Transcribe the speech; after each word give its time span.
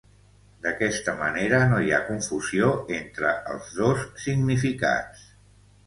D'aquesta 0.61 1.13
manera 1.19 1.59
no 1.73 1.83
hi 1.89 1.93
ha 1.97 2.01
confusió 2.09 2.73
entre 2.99 3.37
els 3.55 3.71
dos 3.83 4.05
significats. 4.27 5.27